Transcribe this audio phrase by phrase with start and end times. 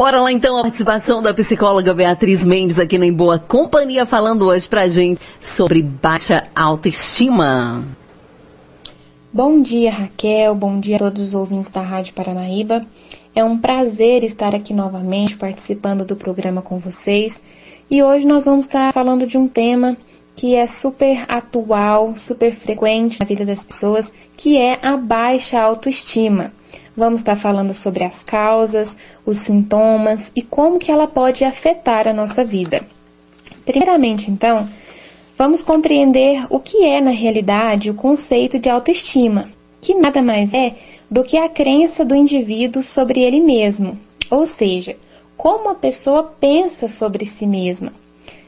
[0.00, 4.46] Bora lá então a participação da psicóloga Beatriz Mendes aqui no Em Boa Companhia, falando
[4.46, 7.84] hoje pra gente sobre baixa autoestima.
[9.30, 10.54] Bom dia, Raquel.
[10.54, 12.86] Bom dia a todos os ouvintes da Rádio Paranaíba.
[13.34, 17.42] É um prazer estar aqui novamente participando do programa com vocês.
[17.90, 19.98] E hoje nós vamos estar falando de um tema
[20.34, 26.54] que é super atual, super frequente na vida das pessoas, que é a baixa autoestima.
[26.96, 32.12] Vamos estar falando sobre as causas, os sintomas e como que ela pode afetar a
[32.12, 32.82] nossa vida.
[33.64, 34.68] Primeiramente, então,
[35.38, 39.50] vamos compreender o que é na realidade o conceito de autoestima,
[39.80, 40.74] que nada mais é
[41.10, 43.98] do que a crença do indivíduo sobre ele mesmo,
[44.30, 44.96] ou seja,
[45.36, 47.92] como a pessoa pensa sobre si mesma.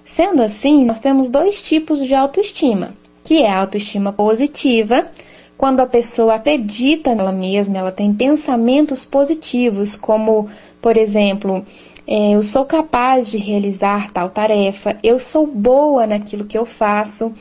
[0.05, 5.09] Sendo assim, nós temos dois tipos de autoestima, que é a autoestima positiva,
[5.57, 10.49] quando a pessoa acredita nela mesma, ela tem pensamentos positivos, como,
[10.81, 11.65] por exemplo,
[12.07, 17.33] é, eu sou capaz de realizar tal tarefa, eu sou boa naquilo que eu faço,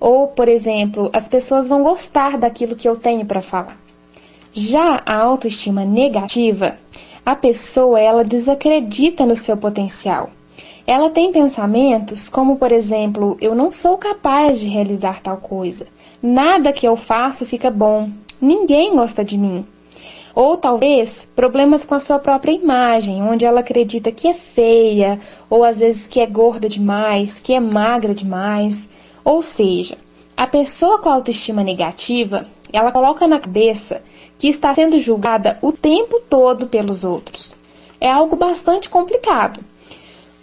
[0.00, 3.78] ou, por exemplo, as pessoas vão gostar daquilo que eu tenho para falar.
[4.52, 6.78] Já a autoestima negativa,
[7.24, 10.30] a pessoa ela desacredita no seu potencial.
[10.88, 15.86] Ela tem pensamentos como, por exemplo, eu não sou capaz de realizar tal coisa.
[16.22, 18.08] Nada que eu faço fica bom.
[18.40, 19.66] Ninguém gosta de mim.
[20.34, 25.62] Ou talvez problemas com a sua própria imagem, onde ela acredita que é feia, ou
[25.62, 28.88] às vezes que é gorda demais, que é magra demais.
[29.22, 29.98] Ou seja,
[30.34, 34.00] a pessoa com autoestima negativa, ela coloca na cabeça
[34.38, 37.54] que está sendo julgada o tempo todo pelos outros.
[38.00, 39.60] É algo bastante complicado,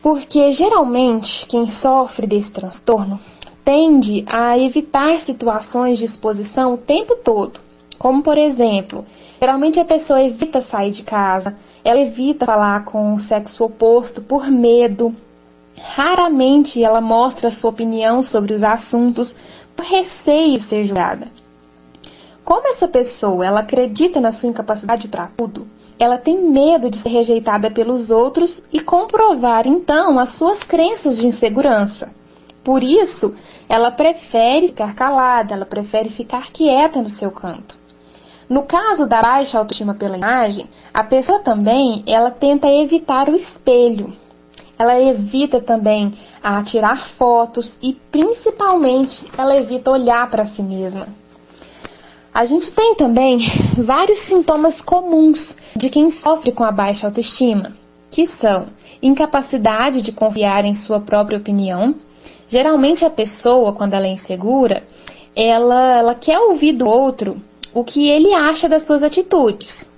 [0.06, 3.20] porque geralmente quem sofre desse transtorno
[3.64, 7.60] tende a evitar situações de exposição o tempo todo.
[7.98, 9.04] Como, por exemplo,
[9.42, 14.46] geralmente a pessoa evita sair de casa, ela evita falar com o sexo oposto por
[14.48, 15.12] medo.
[15.82, 19.36] Raramente ela mostra sua opinião sobre os assuntos
[19.76, 21.30] por receio de ser julgada.
[22.44, 25.68] Como essa pessoa ela acredita na sua incapacidade para tudo,
[25.98, 31.28] ela tem medo de ser rejeitada pelos outros e comprovar então as suas crenças de
[31.28, 32.12] insegurança.
[32.64, 33.36] Por isso,
[33.70, 37.78] ela prefere ficar calada, ela prefere ficar quieta no seu canto.
[38.50, 44.14] No caso da baixa autoestima pela imagem, a pessoa também ela tenta evitar o espelho.
[44.78, 46.14] Ela evita também
[46.44, 51.08] a tirar fotos e principalmente ela evita olhar para si mesma.
[52.36, 53.40] A gente tem também
[53.78, 57.76] vários sintomas comuns de quem sofre com a baixa autoestima,
[58.12, 58.68] que são
[59.02, 61.96] incapacidade de confiar em sua própria opinião,
[62.48, 64.84] Geralmente a pessoa, quando ela é insegura,
[65.36, 67.42] ela, ela quer ouvir do outro
[67.74, 69.92] o que ele acha das suas atitudes.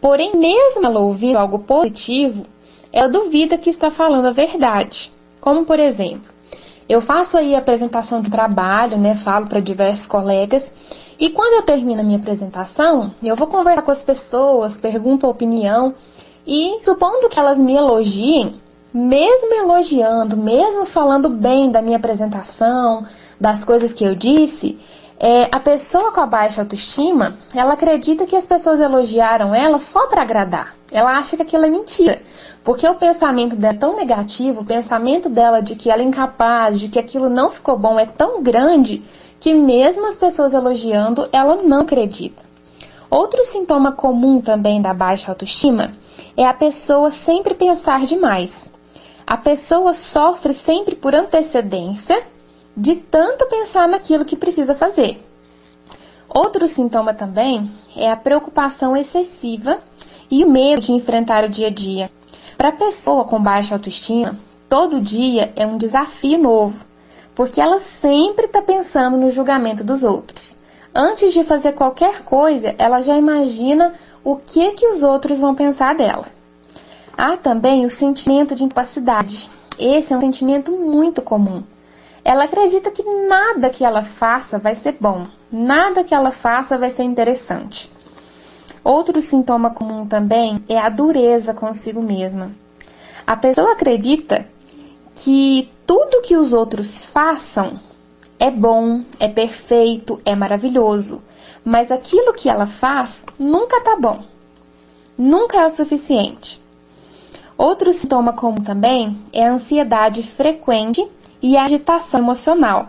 [0.00, 2.46] Porém, mesmo ela ouvindo algo positivo,
[2.92, 5.12] ela duvida que está falando a verdade.
[5.40, 6.30] Como, por exemplo,
[6.88, 10.72] eu faço aí a apresentação de trabalho, né, falo para diversos colegas,
[11.20, 15.28] e quando eu termino a minha apresentação, eu vou conversar com as pessoas, pergunto a
[15.28, 15.94] opinião,
[16.46, 18.58] e supondo que elas me elogiem,
[18.92, 23.06] mesmo elogiando, mesmo falando bem da minha apresentação,
[23.38, 24.78] das coisas que eu disse,
[25.18, 30.06] é, a pessoa com a baixa autoestima, ela acredita que as pessoas elogiaram ela só
[30.06, 30.74] para agradar.
[30.90, 32.22] Ela acha que aquilo é mentira.
[32.64, 36.80] Porque o pensamento dela é tão negativo, o pensamento dela de que ela é incapaz,
[36.80, 39.02] de que aquilo não ficou bom é tão grande
[39.40, 42.44] que mesmo as pessoas elogiando, ela não acredita.
[43.10, 45.94] Outro sintoma comum também da baixa autoestima
[46.36, 48.72] é a pessoa sempre pensar demais.
[49.26, 52.22] A pessoa sofre sempre por antecedência
[52.76, 55.24] de tanto pensar naquilo que precisa fazer.
[56.28, 59.80] Outro sintoma também é a preocupação excessiva
[60.30, 62.10] e o medo de enfrentar o dia a dia.
[62.56, 66.86] Para a pessoa com baixa autoestima, todo dia é um desafio novo,
[67.34, 70.56] porque ela sempre está pensando no julgamento dos outros.
[70.94, 73.94] Antes de fazer qualquer coisa, ela já imagina
[74.24, 76.26] o que que os outros vão pensar dela.
[77.16, 79.50] Há também o sentimento de incapacidade.
[79.78, 81.62] Esse é um sentimento muito comum.
[82.24, 86.90] Ela acredita que nada que ela faça vai ser bom, nada que ela faça vai
[86.90, 87.90] ser interessante.
[88.82, 92.50] Outro sintoma comum também é a dureza consigo mesma.
[93.26, 94.46] A pessoa acredita
[95.22, 97.78] que tudo que os outros façam
[98.38, 101.22] é bom, é perfeito, é maravilhoso,
[101.62, 104.22] mas aquilo que ela faz nunca tá bom.
[105.18, 106.58] Nunca é o suficiente.
[107.56, 111.06] Outro sintoma comum também é a ansiedade frequente
[111.42, 112.88] e a agitação emocional.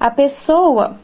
[0.00, 0.98] A pessoa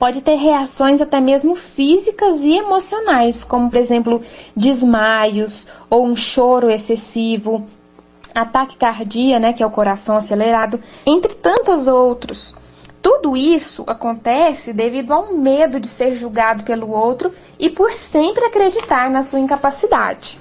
[0.00, 4.20] pode ter reações até mesmo físicas e emocionais, como por exemplo
[4.56, 7.64] desmaios ou um choro excessivo,
[8.36, 12.54] ataque cardíaco, né, que é o coração acelerado, entre tantos outros.
[13.00, 19.08] Tudo isso acontece devido ao medo de ser julgado pelo outro e por sempre acreditar
[19.10, 20.38] na sua incapacidade.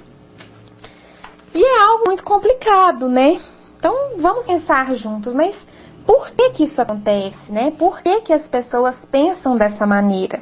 [1.53, 3.39] E é algo muito complicado, né?
[3.77, 5.67] Então vamos pensar juntos, mas
[6.05, 7.71] por que, que isso acontece, né?
[7.71, 10.41] Por que, que as pessoas pensam dessa maneira?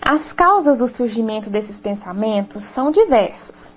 [0.00, 3.76] As causas do surgimento desses pensamentos são diversas,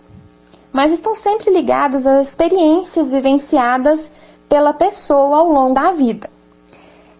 [0.71, 4.11] mas estão sempre ligadas às experiências vivenciadas
[4.47, 6.29] pela pessoa ao longo da vida.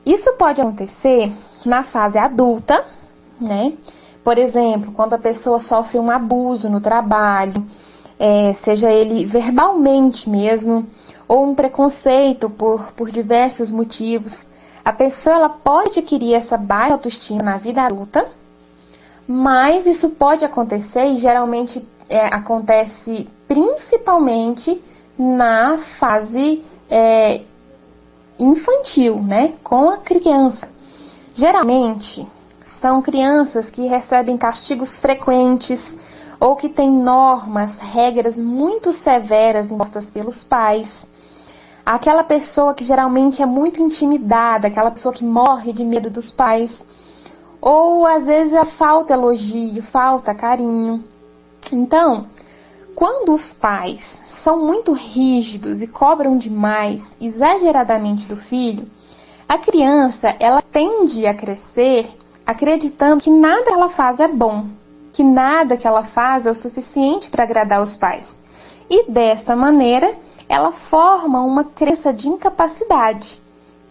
[0.06, 1.32] Isso pode acontecer
[1.66, 2.86] na fase adulta,
[3.40, 3.74] né?
[4.24, 7.66] Por exemplo, quando a pessoa sofre um abuso no trabalho,
[8.18, 10.86] é, seja ele verbalmente mesmo,
[11.28, 14.48] ou um preconceito por, por diversos motivos,
[14.84, 18.28] a pessoa ela pode adquirir essa baixa autoestima na vida adulta,
[19.28, 24.82] mas isso pode acontecer e geralmente é, acontece principalmente
[25.18, 27.42] na fase é,
[28.40, 30.70] infantil, né, com a criança.
[31.34, 32.26] Geralmente
[32.62, 35.98] são crianças que recebem castigos frequentes
[36.40, 41.06] ou que têm normas, regras muito severas impostas pelos pais
[41.90, 46.86] aquela pessoa que geralmente é muito intimidada, aquela pessoa que morre de medo dos pais,
[47.60, 51.04] ou às vezes falta elogio, falta carinho.
[51.72, 52.28] Então,
[53.00, 58.92] quando os pais são muito rígidos e cobram demais, exageradamente do filho,
[59.48, 62.10] a criança ela tende a crescer
[62.46, 64.66] acreditando que nada que ela faz é bom,
[65.14, 68.42] que nada que ela faz é o suficiente para agradar os pais.
[68.90, 70.14] E dessa maneira,
[70.50, 73.42] ela forma uma crença de incapacidade,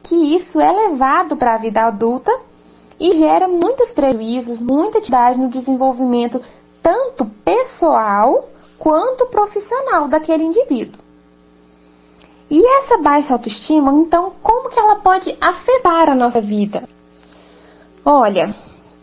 [0.02, 2.30] que isso é levado para a vida adulta
[3.00, 6.42] e gera muitos prejuízos, muita dificuldade no desenvolvimento
[6.82, 11.00] tanto pessoal quanto profissional daquele indivíduo.
[12.50, 16.88] E essa baixa autoestima, então, como que ela pode afetar a nossa vida?
[18.04, 18.54] Olha,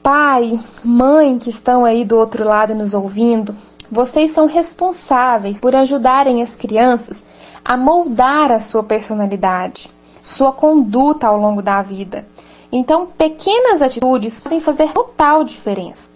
[0.01, 3.55] pai, mãe que estão aí do outro lado nos ouvindo,
[3.91, 7.23] vocês são responsáveis por ajudarem as crianças
[7.63, 9.91] a moldar a sua personalidade,
[10.23, 12.25] sua conduta ao longo da vida.
[12.71, 16.09] Então, pequenas atitudes podem fazer total diferença.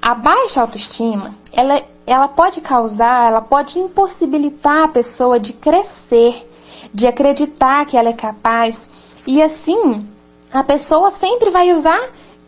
[0.00, 6.48] A baixa autoestima, ela, ela pode causar, ela pode impossibilitar a pessoa de crescer,
[6.94, 8.88] de acreditar que ela é capaz.
[9.26, 10.06] E assim,
[10.52, 12.00] a pessoa sempre vai usar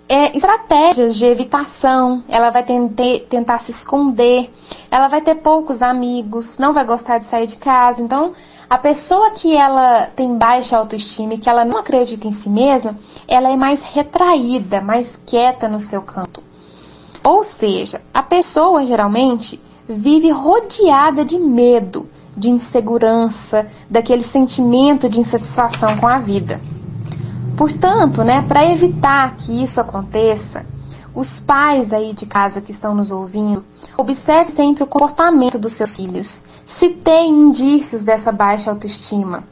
[0.08, 4.50] é, estratégias de evitação, ela vai tente, tentar se esconder,
[4.90, 8.00] ela vai ter poucos amigos, não vai gostar de sair de casa.
[8.00, 8.32] Então,
[8.70, 12.98] a pessoa que ela tem baixa autoestima e que ela não acredita em si mesma,
[13.26, 16.47] ela é mais retraída, mais quieta no seu canto.
[17.28, 25.98] Ou seja, a pessoa geralmente vive rodeada de medo, de insegurança, daquele sentimento de insatisfação
[25.98, 26.58] com a vida.
[27.54, 30.64] Portanto, né, para evitar que isso aconteça,
[31.14, 33.62] os pais aí de casa que estão nos ouvindo,
[33.94, 39.44] observe sempre o comportamento dos seus filhos, se tem indícios dessa baixa autoestima.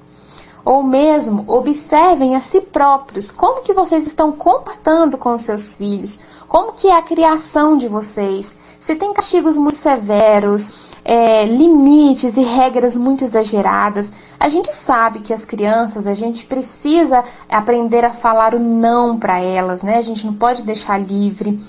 [0.67, 6.19] Ou mesmo observem a si próprios, como que vocês estão comportando com os seus filhos,
[6.49, 10.75] como que é a criação de vocês, se tem castigos muito severos,
[11.05, 14.13] é, limites e regras muito exageradas.
[14.41, 19.39] A gente sabe que as crianças, a gente precisa aprender a falar o não para
[19.39, 19.99] elas, né?
[19.99, 21.61] A gente não pode deixar livre.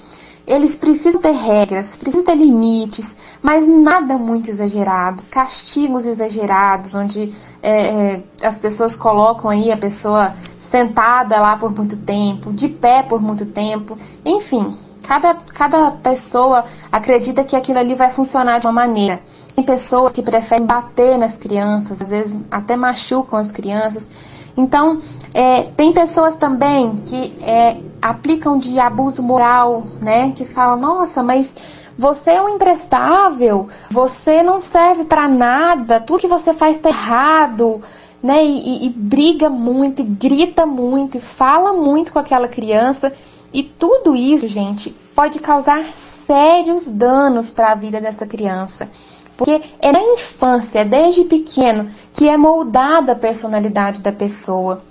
[0.47, 5.21] Eles precisam ter regras, precisam ter limites, mas nada muito exagerado.
[5.29, 11.97] Castigos exagerados, onde é, é, as pessoas colocam aí a pessoa sentada lá por muito
[11.97, 14.77] tempo, de pé por muito tempo, enfim,
[15.07, 19.21] Cada, cada pessoa acredita que aquilo ali vai funcionar de uma maneira.
[19.55, 24.09] Tem pessoas que preferem bater nas crianças, às vezes até machucam as crianças.
[24.57, 24.99] Então,
[25.33, 30.31] é, tem pessoas também que é, aplicam de abuso moral, né?
[30.35, 31.55] Que falam, nossa, mas
[31.95, 37.81] você é um imprestável, você não serve para nada, tudo que você faz está errado,
[38.21, 38.43] né?
[38.43, 43.13] E, e, e briga muito, e grita muito, e fala muito com aquela criança.
[43.53, 48.89] E tudo isso, gente, pode causar sérios danos para a vida dessa criança.
[49.37, 54.81] Porque é na infância, desde pequeno, que é moldada a personalidade da pessoa.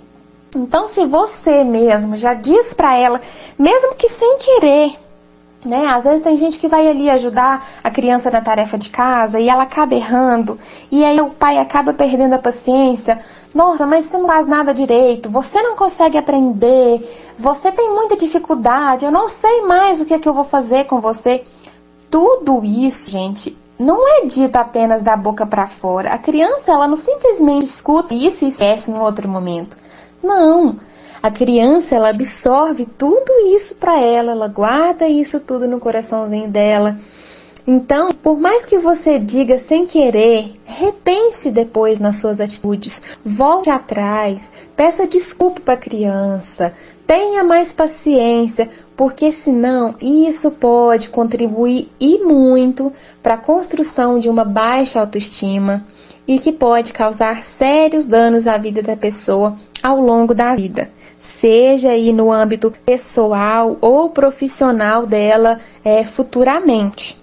[0.55, 3.21] Então, se você mesmo já diz para ela,
[3.59, 4.97] mesmo que sem querer,
[5.65, 5.87] Né?
[5.87, 9.49] Às vezes tem gente que vai ali ajudar a criança na tarefa de casa e
[9.49, 10.57] ela acaba errando,
[10.89, 13.19] e aí o pai acaba perdendo a paciência.
[13.53, 19.03] Nossa, mas você não faz nada direito, você não consegue aprender, você tem muita dificuldade,
[19.03, 21.43] eu não sei mais o que é que eu vou fazer com você.
[22.09, 26.11] Tudo isso, gente, não é dito apenas da boca para fora.
[26.11, 29.77] A criança, ela não simplesmente escuta isso e esquece no outro momento.
[30.23, 30.77] Não.
[31.21, 36.97] A criança, ela absorve tudo isso para ela, ela guarda isso tudo no coraçãozinho dela.
[37.69, 44.53] Então, por mais que você diga sem querer, repense depois nas suas atitudes, volte atrás,
[44.73, 46.73] peça desculpa para a criança,
[47.07, 54.43] tenha mais paciência, porque senão isso pode contribuir e muito para a construção de uma
[54.43, 55.85] baixa autoestima
[56.27, 61.89] e que pode causar sérios danos à vida da pessoa ao longo da vida seja
[61.89, 67.19] aí no âmbito pessoal ou profissional dela é, futuramente.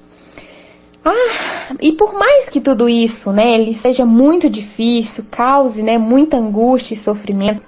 [1.05, 6.39] Ah, e por mais que tudo isso, né, ele seja muito difícil, cause, né, muita
[6.39, 7.63] angústia e sofrimento,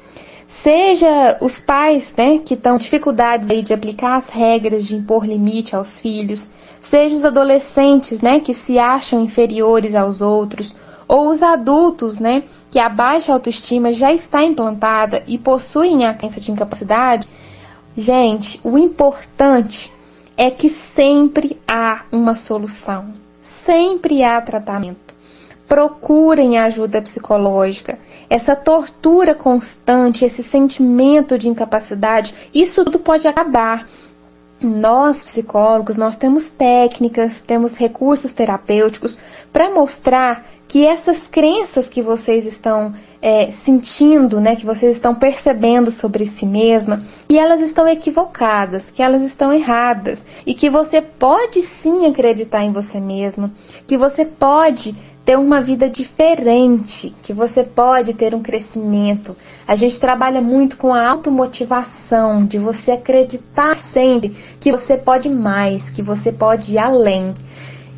[0.47, 5.75] seja os pais, né, que estão dificuldades aí de aplicar as regras de impor limite
[5.75, 6.51] aos filhos,
[6.81, 10.75] seja os adolescentes, né, que se acham inferiores aos outros,
[11.09, 16.41] ou os adultos, né, que a baixa autoestima já está implantada e possuem a crença
[16.41, 17.29] de incapacidade,
[17.97, 19.93] gente, o importante
[20.37, 25.06] é que sempre há uma solução, sempre há tratamento.
[25.69, 27.99] Procurem ajuda psicológica.
[28.29, 33.87] Essa tortura constante, esse sentimento de incapacidade, isso tudo pode acabar.
[34.61, 39.19] Nós, psicólogos, nós temos técnicas, temos recursos terapêuticos
[39.53, 45.91] para mostrar que essas crenças que vocês estão é, sentindo, né, que vocês estão percebendo
[45.91, 51.63] sobre si mesma, e elas estão equivocadas, que elas estão erradas, e que você pode
[51.63, 53.53] sim acreditar em você mesma,
[53.87, 54.95] que você pode
[55.27, 59.37] ter uma vida diferente, que você pode ter um crescimento.
[59.67, 65.91] A gente trabalha muito com a automotivação, de você acreditar sempre que você pode mais,
[65.91, 67.35] que você pode ir além.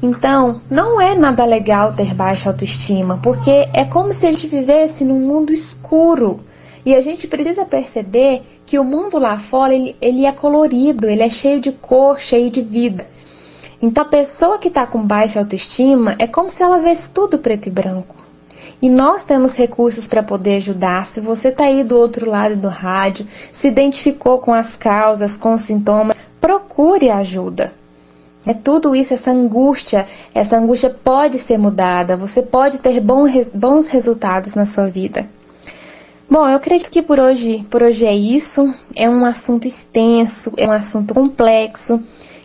[0.02, 5.04] Então, não é nada legal ter baixa autoestima, porque é como se a gente vivesse
[5.04, 6.40] num mundo escuro.
[6.86, 11.22] E a gente precisa perceber que o mundo lá fora ele, ele é colorido, ele
[11.22, 13.06] é cheio de cor, cheio de vida.
[13.80, 17.68] Então, a pessoa que está com baixa autoestima é como se ela vesse tudo preto
[17.68, 18.16] e branco.
[18.82, 21.06] E nós temos recursos para poder ajudar.
[21.06, 25.52] Se você está aí do outro lado do rádio, se identificou com as causas, com
[25.52, 27.72] os sintomas, procure ajuda.
[28.46, 34.54] É tudo isso, essa angústia, essa angústia pode ser mudada, você pode ter bons resultados
[34.54, 35.28] na sua vida.
[36.30, 38.72] Bom, eu acredito que por hoje, por hoje é isso.
[38.94, 42.02] É um assunto extenso, é um assunto complexo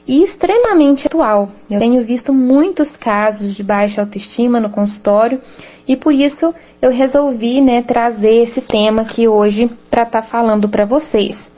[0.07, 1.51] e extremamente atual.
[1.69, 5.41] Eu tenho visto muitos casos de baixa autoestima no consultório
[5.88, 10.67] e por isso eu resolvi né, trazer esse tema aqui hoje para estar tá falando
[10.67, 11.51] para vocês.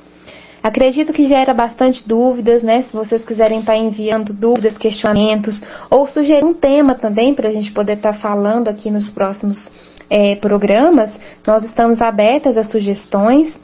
[0.66, 2.82] Acredito que gera bastante dúvidas, né?
[2.82, 7.52] Se vocês quiserem estar tá enviando dúvidas, questionamentos, ou sugerir um tema também para a
[7.52, 9.72] gente poder estar tá falando aqui nos próximos
[10.10, 13.62] é, programas, nós estamos abertas a sugestões.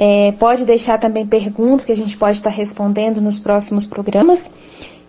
[0.00, 4.48] É, pode deixar também perguntas que a gente pode estar respondendo nos próximos programas.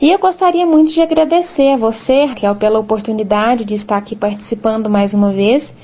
[0.02, 4.90] E eu gostaria muito de agradecer a você, Raquel, pela oportunidade de estar aqui participando
[4.90, 5.76] mais uma vez.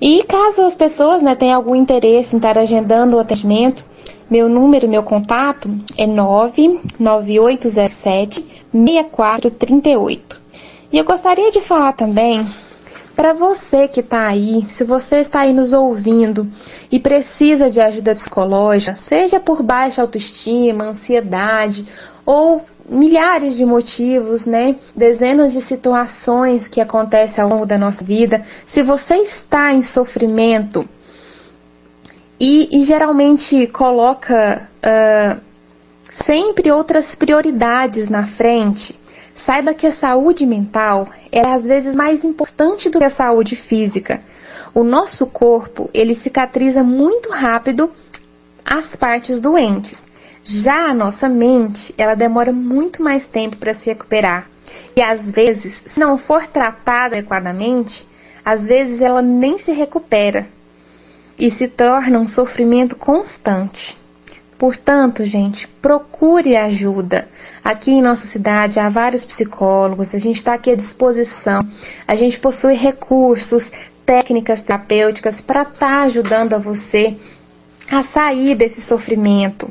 [0.00, 3.84] E caso as pessoas né, tenham algum interesse em estar agendando o atendimento,
[4.30, 5.68] meu número, meu contato
[5.98, 10.40] é 99807 6438.
[10.92, 12.46] E eu gostaria de falar também
[13.20, 16.50] para você que está aí, se você está aí nos ouvindo
[16.90, 21.86] e precisa de ajuda psicológica, seja por baixa autoestima, ansiedade
[22.24, 24.76] ou milhares de motivos, né?
[24.96, 28.42] Dezenas de situações que acontecem ao longo da nossa vida.
[28.64, 30.88] Se você está em sofrimento,
[32.40, 35.40] e, e geralmente coloca uh,
[36.10, 38.98] sempre outras prioridades na frente,
[39.34, 44.20] saiba que a saúde mental é às vezes mais importante do que a saúde física.
[44.74, 47.90] O nosso corpo ele cicatriza muito rápido
[48.64, 50.06] as partes doentes.
[50.42, 54.48] Já a nossa mente, ela demora muito mais tempo para se recuperar.
[54.96, 58.06] E às vezes, se não for tratada adequadamente,
[58.44, 60.48] às vezes ela nem se recupera
[61.38, 63.99] e se torna um sofrimento constante.
[64.60, 67.26] Portanto, gente, procure ajuda.
[67.64, 71.66] Aqui em nossa cidade há vários psicólogos, a gente está aqui à disposição,
[72.06, 73.72] a gente possui recursos,
[74.04, 77.16] técnicas terapêuticas para estar tá ajudando a você
[77.90, 79.70] a sair desse sofrimento.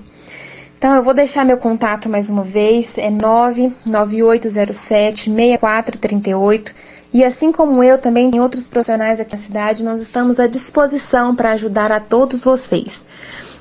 [0.80, 6.74] Então eu vou deixar meu contato mais uma vez, é 99807 6438.
[7.14, 11.36] E assim como eu, também tem outros profissionais aqui na cidade, nós estamos à disposição
[11.36, 13.06] para ajudar a todos vocês.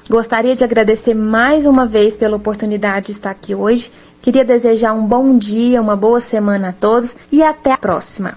[0.09, 3.93] Gostaria de agradecer mais uma vez pela oportunidade de estar aqui hoje.
[4.23, 8.35] Queria desejar um bom dia, uma boa semana a todos e até a próxima.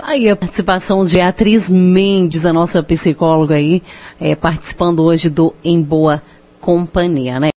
[0.00, 3.82] Aí a participação de Beatriz Mendes, a nossa psicóloga aí,
[4.20, 6.22] é, participando hoje do Em Boa
[6.60, 7.48] Companhia, né?